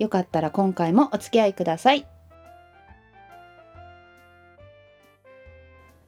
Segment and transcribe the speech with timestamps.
[0.00, 2.06] よかったら今回もお付き合いください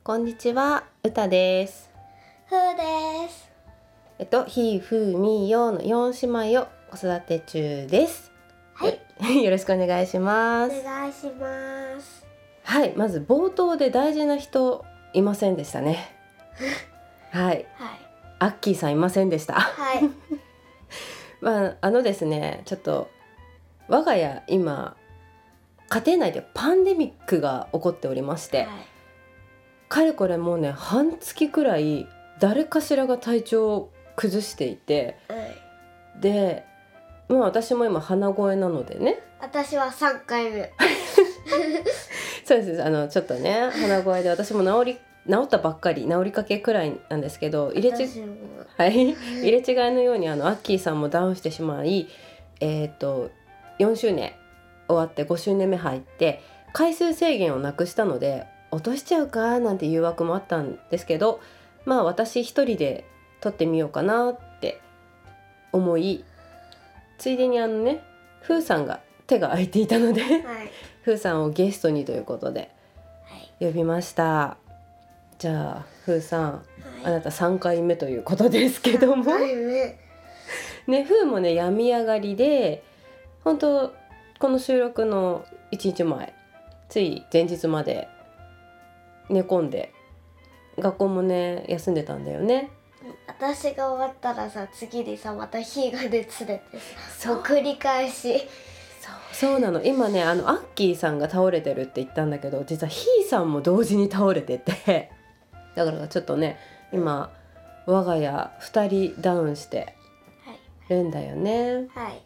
[0.03, 1.89] こんにちは、うたです。
[2.49, 3.53] ふうです。
[4.19, 8.33] えっと、ひ、ふ、み、よの四姉妹を子育て中です。
[8.75, 8.99] はい
[9.37, 9.43] よ。
[9.45, 10.81] よろしくお願いします。
[10.81, 12.27] お願いします。
[12.65, 16.17] はい、まず冒頭で大事な人いませんでしたね。
[17.31, 17.67] はい、はい。
[18.41, 19.55] アッキーさんいませんでした。
[19.55, 20.11] はい。
[21.41, 23.09] まあ、あのですね、ちょっと
[23.93, 24.97] 我が家今
[25.91, 28.67] 家庭内でパンデミックが起こっておりまして、
[29.91, 32.09] かれこれもうね半月くらい
[32.41, 36.21] 誰かしらが体調を崩していてはい。
[36.23, 36.65] で
[37.29, 39.19] まあ私も今鼻声なのでね。
[39.39, 40.73] 私は三回目。
[42.47, 42.83] そうです。
[42.83, 44.99] あのちょっとね鼻声で私も治り
[45.31, 48.09] 治ったばっかり治りかけくらいなんですけど入れち
[48.79, 52.09] はい、入れ違いのようにあのアッキーさんもダウンしてしまい
[52.61, 53.31] えっ、と
[53.79, 54.33] 4周年
[54.89, 56.43] 終わって5周年目入って
[56.73, 61.41] 回数制限をなくしたので落としちゃうかなんて誘惑もあったんですけど
[61.85, 63.05] まあ私一人で
[63.41, 64.81] 撮ってみようかなって
[65.73, 66.25] 思い
[67.19, 68.03] ついでにあのね
[68.41, 70.43] ふーさんが手が空いていたのではい。
[71.03, 72.71] ふーさんをゲストにということで
[73.25, 73.67] はい。
[73.67, 74.57] 呼びました
[75.39, 76.65] じゃあふーさん
[77.05, 79.25] あはなた3回目ということですけども。
[80.87, 82.83] ね風もね病み上がりで
[83.45, 83.93] 本当
[84.39, 86.35] この収録の1日前
[86.89, 88.09] つい前日まで
[89.29, 89.93] 寝込んで
[90.79, 92.71] 学校もね休んでたんだよね
[93.27, 96.81] 私が終わったらさ、次にさ、また火が熱出てさ、
[97.19, 98.43] そうもう繰り返し。
[99.33, 105.11] そうなの今ねあのアッキーさんが倒れてるって言ったんだけど実はヒーさんも同時に倒れてて
[105.75, 106.59] だからちょっとね
[106.93, 107.33] 今
[107.87, 109.97] 我が家2人ダウンして
[110.47, 110.59] はい。
[110.91, 112.23] るんだよねはい。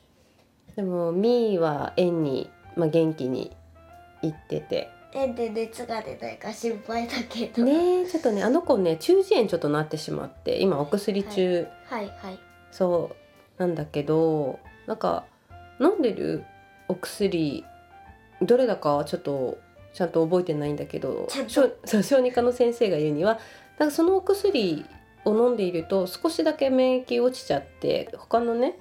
[0.77, 3.51] でもミーは園に、まあ、元気に
[4.23, 7.65] 行ってて園で熱が出ないか心配だけど。。
[7.65, 12.39] ねえちょっとねあの子ね中耳炎ちょっとなってしまって今お薬中、はいはい。
[12.71, 13.17] そ
[13.59, 15.25] うなんだけどなんか
[15.81, 16.45] 飲んでる
[16.89, 17.65] お薬
[18.43, 19.59] どれだかはちょっと
[19.95, 21.71] ちゃんと覚えてないんだけど小
[22.23, 23.39] 児科の先生が言うには
[23.79, 24.85] なんかそのお薬
[25.25, 28.79] を飲んでいると少しだけ免疫落ちちゃって他のね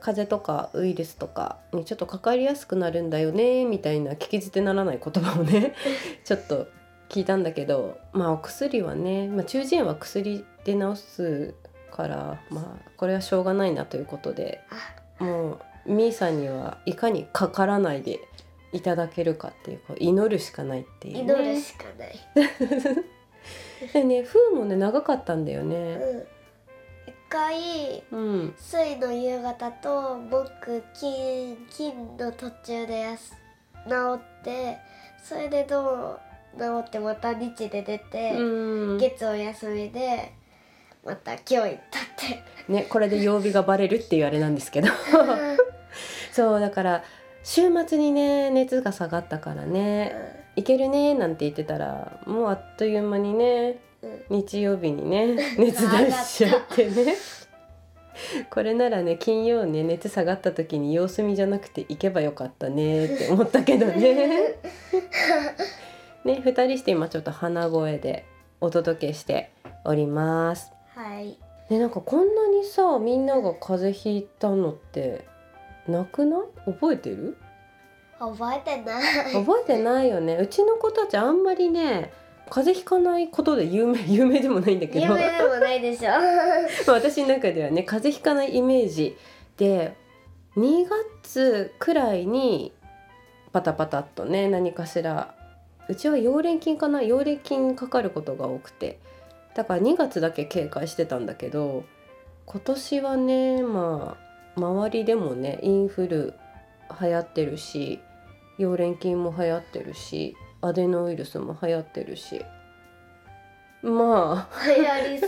[0.00, 5.74] 風邪とかウイルスとかにちょっとかかりやすくなるんだよねみたいな聞き捨てならない言葉をね
[6.24, 6.68] ちょっと
[7.08, 11.54] 聞いたんだけどまあお薬はね、まあ、中耳炎は薬で治す
[11.90, 14.60] からまあこれはしょうがないなということで
[15.18, 15.52] あ、も
[15.86, 18.20] うみーさんにはいかにかからないで
[18.72, 22.18] いただけるかっていうか祈るしかないっていう、ね、祈るしかない。
[23.92, 26.26] でね風もね長かったんだようねん。
[27.30, 28.02] 一回。
[28.10, 28.54] うん。
[28.58, 33.36] 水の夕方と木金金の途中でやす
[33.88, 34.78] 治って
[35.22, 36.18] それでど
[36.56, 38.98] う治ってまた日で出て、うん。
[38.98, 40.34] 月お休みで
[41.06, 42.72] また今日行ったって。
[42.72, 44.88] ねこれで曜日がバレるっていうあれなんですけど。
[46.32, 47.04] そうだから
[47.44, 50.14] 週末にね熱が下がったからね
[50.56, 53.89] いけるねなんて言ってたらもうあっという間にねうん
[54.28, 55.26] 日曜日にね
[55.58, 57.14] 熱出しちゃってね。
[58.50, 64.56] これならね金曜ね熱下がった時に様子見じゃなくて行けばよかったねって思ったけどね。
[66.24, 68.24] ね2人して今ちょっと鼻声で
[68.60, 69.50] お届けして
[69.84, 70.70] おります。
[70.94, 71.38] はい。
[71.70, 75.24] ねなんかこんなにさみんなが風邪ひいたのって
[75.88, 76.40] なくない？
[76.72, 77.36] 覚えてる？
[78.18, 79.32] 覚えてない。
[79.32, 80.36] 覚えてないよね。
[80.36, 82.12] うちの子たちあんまりね
[82.50, 85.00] 風邪ひかないことで有名 有名でもないんだけど。
[85.00, 86.10] 有名でもないでしょ。
[86.10, 86.16] ま
[86.88, 89.16] あ私の中ではね風邪ひかないイメージ
[89.56, 89.94] で
[90.56, 90.86] 2
[91.22, 92.72] 月くらいに
[93.52, 95.34] パタパタっとね何かしら
[95.88, 97.00] うちは溶連菌かな？
[97.00, 98.98] 溶連菌かかることが多くて。
[99.54, 101.84] だから2月だけ警戒してたんだけど
[102.46, 104.16] 今年はねま
[104.56, 106.34] あ周りでもねインフル
[107.00, 108.00] 流行ってるし
[108.58, 112.44] 溶連菌も流行ってるしアデノウイルスも流行ってるし。
[113.82, 114.66] まあ。
[114.66, 115.26] 流行りす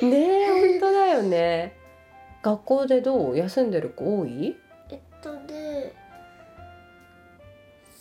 [0.00, 0.06] ぎ。
[0.08, 0.46] ねえ
[0.78, 1.76] 本当だよね。
[2.42, 3.36] 学校でどう？
[3.36, 4.56] 休んでる子多い？
[4.90, 5.92] えっとね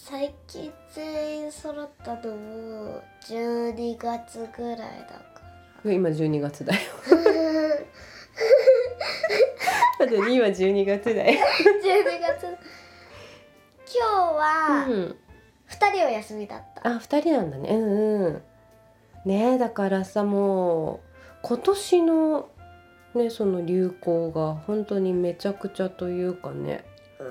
[0.10, 5.42] 最近全員揃ったのも12月ぐらいだか
[5.84, 6.80] 今12月だよ。
[10.00, 11.40] らだって今12月だよ、
[11.84, 12.46] 12月。
[12.46, 15.16] 今日はうん、
[15.80, 17.70] 2人お休みだった、あ二人なんだね。
[17.70, 18.42] うんうん。
[19.26, 21.00] ねえだからさもう
[21.42, 22.50] 今年の
[23.14, 26.86] ねその流行が本当にめちゃくちゃというかね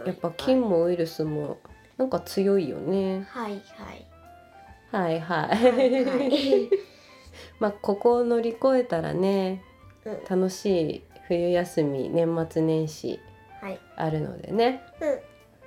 [0.05, 1.59] やっぱ菌もウイルスも
[1.97, 3.27] なんか強いよね。
[3.31, 4.07] はいはい。
[4.93, 6.71] はいははいはいい。
[7.59, 9.63] まあここを乗り越えたらね
[10.05, 10.25] うん。
[10.29, 13.19] 楽しい冬休み年末年始
[13.61, 13.81] はい。
[13.97, 14.83] あるのでね。
[15.01, 15.19] うん。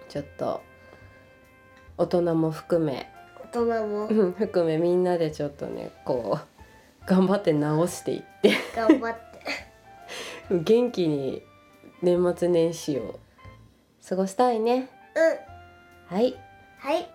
[0.07, 0.61] ちょっと
[1.99, 3.11] 大人も含め。
[3.51, 4.07] 大人も。
[4.07, 8.53] うん含めみんなでちょっとねこう頑張って直していって。
[8.73, 9.19] 頑張って。
[10.63, 11.43] 元気に
[12.01, 13.19] 年末年始を
[14.07, 14.87] 過ごしたいね。
[16.09, 16.15] うん。
[16.15, 16.37] はい。
[16.77, 17.09] はい。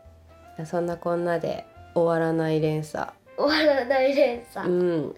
[0.66, 1.64] そんなこんなで
[1.94, 3.08] 終わらない連鎖。
[3.38, 5.14] 終わらない連う鎖、ん。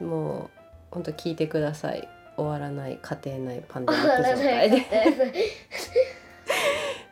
[0.00, 0.50] もう
[0.90, 2.08] ほんと聞いてください。
[2.36, 5.32] 終わらない家庭内パンデミッ終わらない態で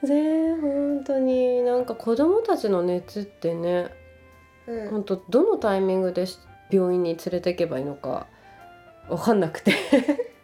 [0.05, 1.63] ね本当に。
[1.63, 3.91] なんか子供たちの熱ってね
[4.67, 4.91] うん。
[4.91, 6.27] 本当どのタイミングで
[6.71, 8.27] 病院に連れていけばいいのか
[9.09, 9.73] わかんなくて。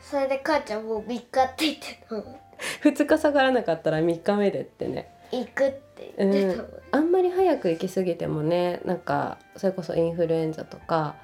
[0.00, 2.36] それで母ちゃんもう3日って言ってたもん
[2.82, 5.10] 2日下がらなかったら3日目でってね。
[5.32, 11.16] 行くって言ってたもん、あんまり早く行き過ぎてもねなんかそれこそインフルエンザとか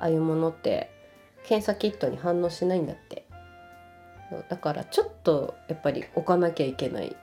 [0.00, 0.90] ああいうものって
[1.44, 3.25] 検査キットに反応しないんだって
[4.48, 7.16] だからちょっとやっぱり置かなきゃいけない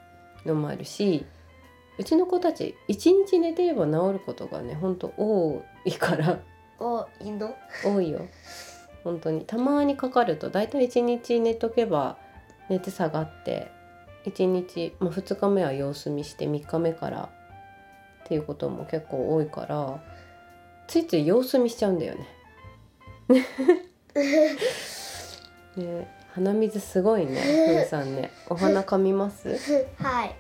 [0.46, 1.26] のもあるし
[1.98, 6.40] うちの子たち一日寝てれば治ることがねほんと多いから。
[6.80, 7.56] おいいの
[7.86, 8.28] 多いよ。
[9.04, 9.42] 本当に。
[9.46, 12.18] たまにかかるとだいたい1日寝とけば
[12.70, 13.72] 熱下がって
[14.26, 17.30] 1日、まあ、2日目は様子見して3日目から
[18.24, 20.02] っていうことも結構多いから
[20.88, 22.28] ついつい様子見しちゃうんだよね。
[25.76, 28.32] ね鼻水すごいね ふうさんね。
[28.50, 29.50] お花噛みます？
[30.02, 30.36] はい。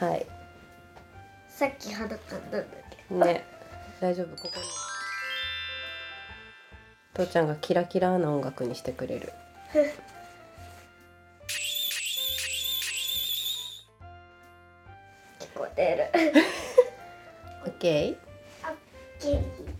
[0.00, 0.26] はい。
[1.48, 2.76] さっき鼻かんだんだ
[3.08, 3.44] けね。
[4.00, 4.66] 大丈夫ここに。
[7.14, 9.32] 父ちゃんがキラキラな音楽にしてくれる。
[9.74, 9.80] ど
[15.44, 16.32] 聞こえて
[17.64, 17.72] る。
[17.78, 18.16] OK?
[18.64, 19.71] お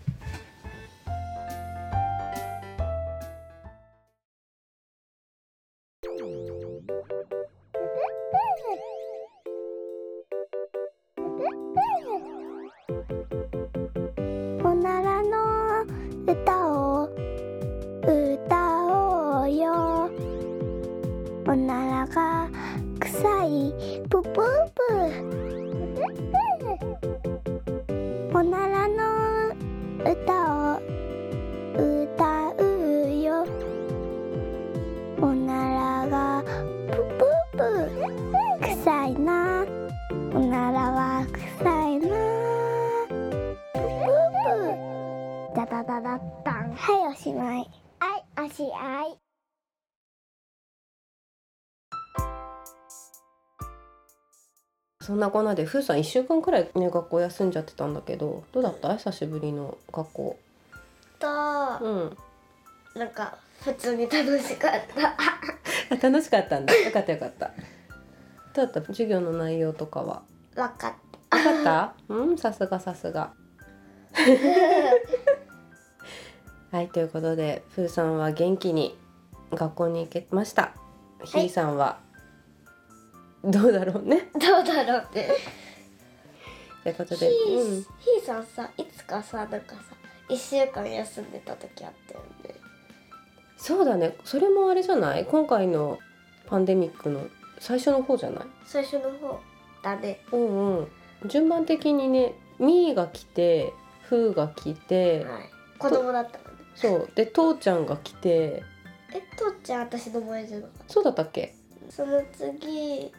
[30.45, 30.79] あ
[55.23, 58.95] なこんなでふうさん1週間くらいね学校休んじゃってたんだけどどうだった？
[58.97, 60.37] 久しぶりの学校。
[61.19, 61.27] と
[61.81, 62.17] うん。
[62.95, 65.07] なんか普通に楽しかった。
[65.89, 66.73] あ楽しかったんだ。
[66.75, 67.51] よかったよかった。
[68.53, 68.81] どうだった？
[68.87, 70.21] 授業の内容とかは？
[70.55, 70.97] わかっよ
[71.29, 71.93] かった？
[72.09, 73.31] うんさすがさすが。
[76.71, 78.97] はいということでふうさんは元気に
[79.51, 80.73] 学校に行けました。
[81.23, 81.99] ひーさんは？
[83.43, 84.29] どうだろうね。
[84.39, 85.27] たどうだろうね
[86.83, 87.77] ということで、ひうん。
[87.79, 89.81] ー、ひーさんさいつかさなんかさ
[90.29, 92.55] 1週間休んでた時あったよね。
[93.57, 94.17] そうだね。
[94.23, 95.25] それもあれじゃない？
[95.25, 95.99] 今回の
[96.47, 97.27] パンデミックの
[97.59, 98.45] 最初の方じゃない？
[98.65, 99.39] 最初の方
[99.83, 100.19] だね。
[100.31, 100.87] うんうん。
[101.27, 103.73] 順番的にねみーが来て
[104.03, 105.49] ふーが来てはい。
[105.77, 106.63] 子供だったのね。
[106.75, 107.09] そう。
[107.15, 108.63] で父ちゃんが来て。
[109.13, 111.55] え父ちゃん私の前じゃなかっそうだったっけ？
[111.87, 113.13] たその次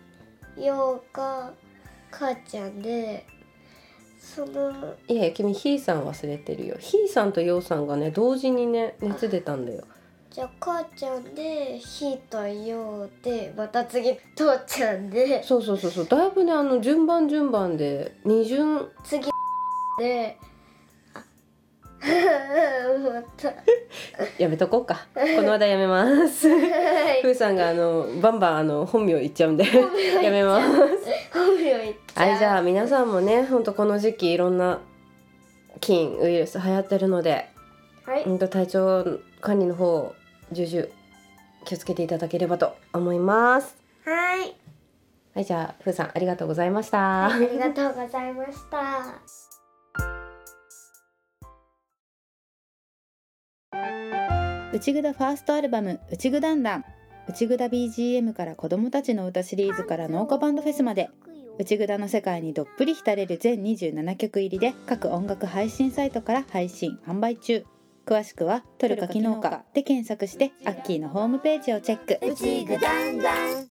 [0.58, 1.52] ようか
[2.10, 3.26] 母ちゃんで
[4.18, 4.72] その
[5.08, 6.76] いや君ひーさん忘れてるよ。
[6.78, 9.84] ひーさんとようさんがね同時にね熱出たんだよ。
[10.30, 15.42] じゃあ母ちゃんでひーとようでまた次父ちゃんで。
[15.42, 16.06] そうそうそうそう。
[16.06, 18.88] だいぶねあの順番順番で二巡。
[19.04, 19.28] 次。
[19.98, 20.38] で
[24.38, 25.06] やめとこうか。
[25.14, 26.48] この話題やめます。
[26.48, 26.56] は
[27.18, 27.22] い。
[27.22, 29.64] ふうさんがあのバンバンあの本名言っちゃうんで。
[30.22, 30.66] やめます。
[31.32, 32.28] 本名言っちゃう。
[32.28, 34.80] はいじゃあ皆さんもねほんとこの時期いろんな
[35.80, 37.48] 菌ウイルス流行ってるので
[38.04, 38.24] はい。
[38.24, 40.14] ほんと体調管理の方
[40.52, 40.88] 重々
[41.64, 43.76] 気をつけていただければと思います。
[44.04, 44.54] はい。
[45.34, 49.53] はいじゃあふうさんありがとうございました、ありがとうございました
[54.74, 56.84] 内ぐだファーストアルバム「内ぐだんだん」
[57.28, 61.08] 内ぐだ BGM から子供たちの歌シリーズから農家バンドフェスまで。
[61.56, 67.64] 内ぐだの世界にどっぷり浸れる全27曲入りで各音楽配信サイトから配信販売中。
[68.04, 72.26] 詳しくは「トルカ機能か」で検索してアッキーのホームページをチェック。
[72.26, 73.68] うちぐだんだん。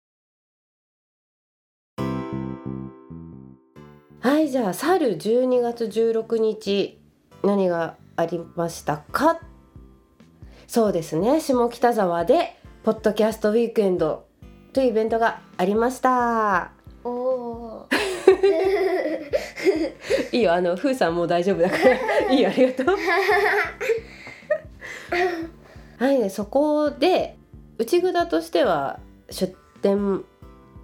[4.21, 6.97] はいじゃあ去る12月16日
[7.43, 9.41] 何がありましたか？
[10.67, 11.39] そうですね。
[11.39, 14.25] 下北沢でポッドキャストウィークエンド
[14.73, 16.71] というイベントがありました。
[17.03, 17.87] おお
[20.31, 20.53] いいよ。
[20.53, 22.33] あのふうさんもう大丈夫だから。
[22.33, 22.95] いいよありがとう。
[25.99, 26.29] はいね。
[26.29, 27.37] そこで
[27.77, 30.23] 内札としては出店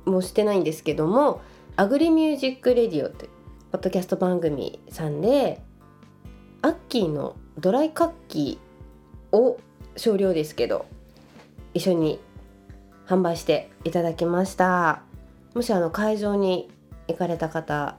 [0.05, 1.41] もしてないんですけども
[1.75, 3.31] アグリミュージックレディオという
[3.71, 5.61] ポッドキャスト番組さんで
[6.61, 9.59] アッキーのドライカッキーを
[9.99, 10.85] 少量ですけど
[11.73, 12.19] 一緒に
[13.05, 15.01] 販売していただきました。
[15.53, 16.69] もしあの会場に
[17.07, 17.97] 行かれた方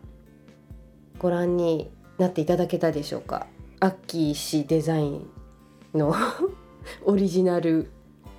[1.19, 3.47] ご覧になっていただけたでしょうか？
[3.81, 5.27] アッキー氏デザイン
[5.95, 6.15] の
[7.05, 7.91] オリジナル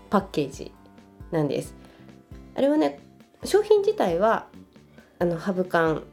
[0.10, 0.72] パッケージ
[1.30, 1.76] なんです。
[2.56, 3.00] あれはね
[3.44, 4.48] 商品自体は
[5.20, 6.04] あのハブ缶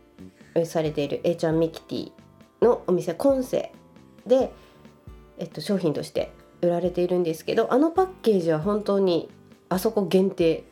[0.65, 2.13] されている A ちゃんミキティ
[2.61, 3.73] のお店コンセ
[4.27, 4.53] で、
[5.39, 9.29] えっと、商品として売られているんですけどあのパッケージは本当に
[9.69, 10.65] あそこ限定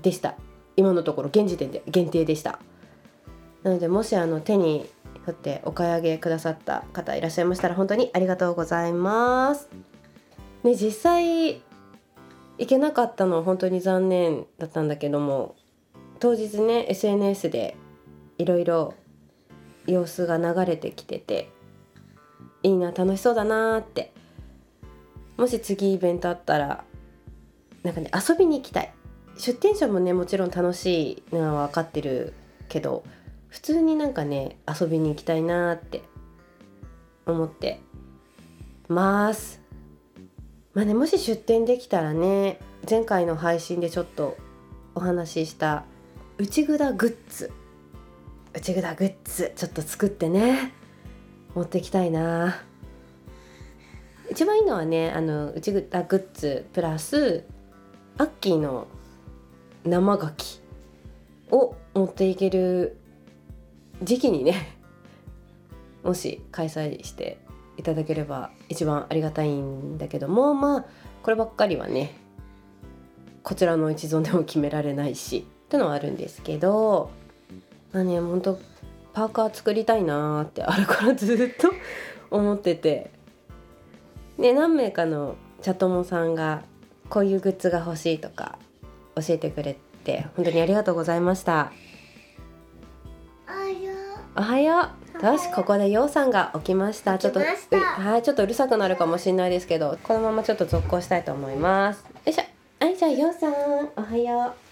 [0.00, 0.36] でした
[0.76, 2.60] 今のところ現時点で限定でした
[3.62, 4.88] なのでもしあの手に
[5.26, 9.68] 取ってお買い上げくださった方いらっしゃいましたら本当にありがとうございます。
[10.62, 11.60] ね実際
[12.58, 15.54] 行けなかったのは本当に残念だったんだけども
[16.18, 17.76] 当日ね SNS で
[18.38, 18.94] いろいろ
[19.86, 21.50] 様子が流れてきてて
[22.62, 24.12] いいな楽しそうだなーって
[25.38, 26.84] もし次イベントあったら
[27.82, 28.92] なんかね遊びに行きたい。
[29.38, 32.34] 出店者もねもちろん楽しいのは分かってる
[32.68, 33.04] けど
[33.48, 36.02] 普通になんかね遊びに行きたいなって。
[37.32, 37.80] 思って
[38.88, 39.60] ます。
[40.74, 44.36] まあねもし出店できたらね前回の配信でちょっと
[44.94, 45.84] お話しした
[46.38, 47.52] 内札グッズ。
[48.54, 50.72] 内札グッズちょっと作ってね
[51.54, 52.62] 持ってきたいな
[54.30, 57.44] 一番いいのはねあの内札グッズプラス
[58.18, 58.86] アッキーの
[59.84, 60.60] 生牡蠣
[61.50, 62.98] を持っていける
[64.02, 64.76] 時期にね
[66.04, 67.38] もし開催して
[67.76, 70.84] いただければ一番ありがたいんだけどもまあ
[71.22, 72.14] こればっかりはね
[73.42, 77.10] こちらの一存でも決められないしってのはあるんですけど
[77.92, 78.58] まあねほんと
[79.14, 81.72] パーカー作りたいなーってあれからずっと
[82.30, 83.17] 思ってて。
[84.38, 86.62] で何名かのチャトモさんが
[87.08, 88.58] こういうグッズが欲しいとか
[89.16, 91.72] 教えてくれて本当にありがとうございました。
[94.36, 94.90] おはよ
[95.20, 95.26] う。
[95.26, 97.18] よし、ここでようさんが起きました。
[97.18, 102.04] ちょっと、はい、ちょっとうるさくなるかもしれないですけど、このままちょっと続行したいと思います。
[102.24, 102.44] よいしょ。
[102.78, 103.52] はい、じゃあようさん、
[103.96, 104.68] おはよう。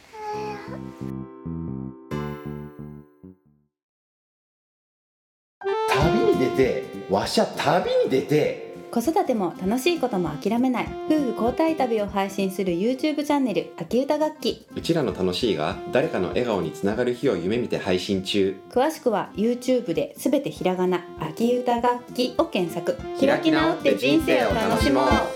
[5.91, 8.66] 旅に出てわしゃ旅に出て
[8.97, 10.89] 子育ても楽しいことも諦めない。
[11.05, 14.67] 夫婦交代旅を配信する YouTube チャンネル秋歌楽器。
[14.75, 18.59] うちらの楽しいが誰かの笑顔につながる日を夢見て配信中。
[18.71, 22.97] 詳しくは YouTube で全てひらがな秋歌楽器を検索。
[23.21, 25.36] 開き直って人生を楽しもう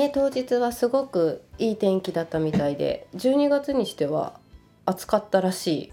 [0.00, 4.40] ね、当日はすごくいい天気だったみたいで、12月にしては
[4.86, 5.92] 暑かったらしい。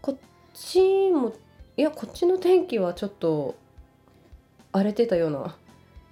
[0.00, 0.16] こっ
[0.54, 1.32] ちも、
[1.76, 3.56] いや、こっちの天気はちょっと
[4.70, 5.56] 荒れてたような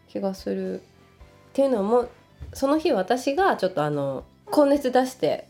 [0.09, 0.81] 気がする。
[0.81, 0.81] っ
[1.53, 2.09] ていうのも、
[2.53, 5.47] その日私がちょっとあの高熱出して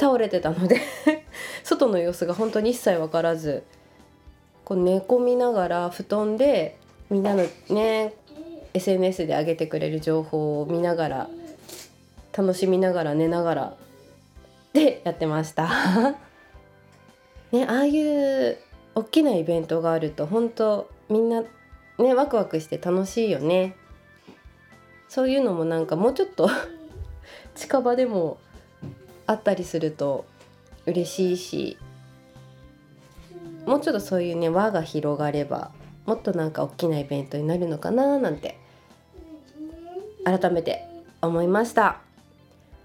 [0.00, 0.80] 倒れてたので
[1.62, 3.62] 外の様子が本当に一切分からず
[4.64, 6.78] こう寝込みながら布団で
[7.10, 8.14] みんなのね
[8.74, 11.30] SNS で上げてくれる情報を見ながら
[12.36, 13.76] 楽しみながら寝ながら
[14.72, 15.68] でやってました。
[17.52, 18.58] ねああいう
[18.94, 21.42] 大きなイベントがあると本当みんな
[21.98, 23.76] ねワクワクして楽しいよね。
[25.08, 26.48] そういうのもなんかもうちょっと
[27.56, 28.38] 近場でも
[29.26, 30.24] あったりすると
[30.86, 31.78] 嬉しいし
[33.66, 35.72] もうちょっとそういうね輪が広がれば
[36.10, 38.58] もっとなんか大きなイベントになるのかななんて
[40.24, 40.84] 改めて
[41.22, 42.00] 思いました。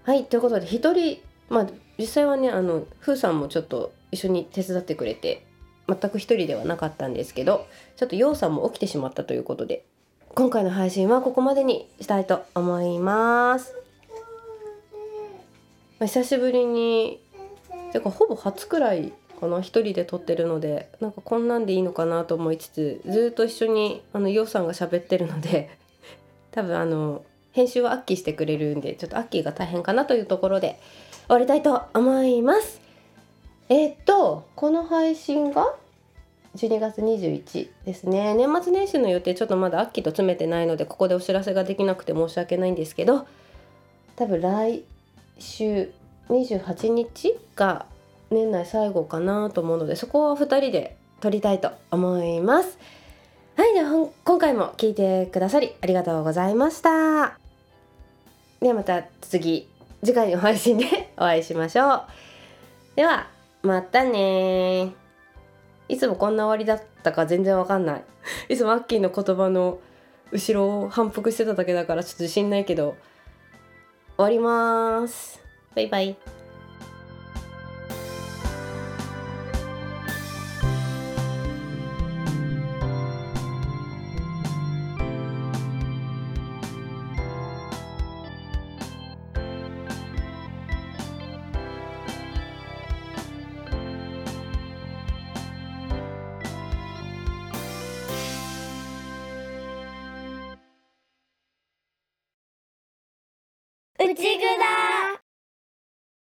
[0.04, 1.18] はいということで一人
[1.48, 1.66] まあ
[1.98, 5.44] 実際はねあのふーさんもちょっと一緒に手伝ってくれて
[5.88, 7.66] 全く一人ではなかったんですけど
[7.96, 9.84] ちょっとようさんも起きてしまったということで
[10.36, 13.74] 今回の配信はここまでにしたいと思います。
[15.98, 17.20] 久しぶりに
[17.92, 25.70] てかほぼ初くらいかな一人で撮ってるのでなんかこんなんでいいのかなと思いつつずっと一緒にあのようさんが喋ってるので
[26.50, 30.78] 多分あの編集はアッキーしてくれるんでちょっとアッキーが大変かなというところで
[31.26, 32.80] 終わりたいと思います。
[33.68, 35.74] えーっとこの配信が
[36.56, 43.26] 12月21ですね年末年始の予定ちょっとまだアッキーと詰めてないのでここでお知らせができなくて申し訳ないんですけど
[44.16, 44.82] 多分来
[45.38, 45.90] 週
[46.30, 47.86] 28日が
[48.30, 52.78] 年内最後かなと思うのでそこは2人で撮りたいと思います。
[53.56, 57.38] はいでは今回も聞いてくださりありがとうございました。
[58.60, 59.68] ではまた次
[60.04, 62.02] 次回の配信でお会いしましょう。
[62.96, 63.28] では
[63.62, 64.92] またね
[65.88, 68.04] いつもこんな終わりだったか全然わかんない。
[68.48, 69.78] いつもアッキーの言葉の
[70.32, 72.96] 後ろを反復してただけだからちょっと自信ないけど
[74.16, 75.40] 終わります。
[75.74, 76.35] バイバイ。